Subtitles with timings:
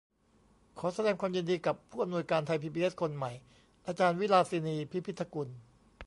[0.79, 3.31] ขอแสดงความยินดีกับผู้อำนวยการไทยพีบีเอสคนใหม่
[3.87, 5.49] อาจารย์วิลาสินี พิพิธกุล